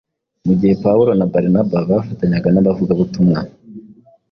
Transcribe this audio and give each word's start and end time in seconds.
Mu 0.45 0.53
gihe 0.59 0.73
Pawulo 0.83 1.11
na 1.15 1.25
Barinaba 1.31 1.77
bafatanyaga 1.89 2.47
n’abavugabutumwa 2.51 3.39